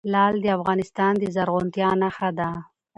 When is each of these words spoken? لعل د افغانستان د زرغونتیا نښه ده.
لعل 0.11 0.35
د 0.41 0.45
افغانستان 0.57 1.13
د 1.19 1.23
زرغونتیا 1.35 1.89
نښه 2.01 2.29
ده. 2.37 2.49